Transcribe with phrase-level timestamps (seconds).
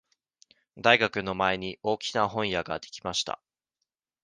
[0.79, 3.39] 大学の前に大きな本屋ができました。